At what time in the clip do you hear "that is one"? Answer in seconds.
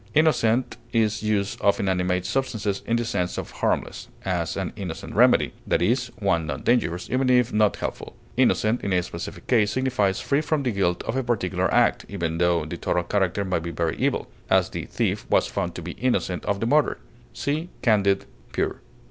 5.67-6.47